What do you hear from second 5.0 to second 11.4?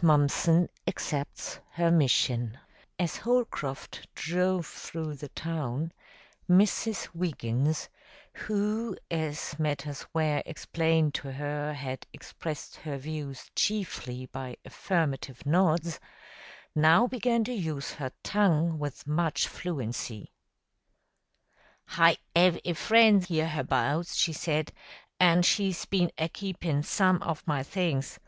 the town, Mrs. Wiggins, who, as matters were explained to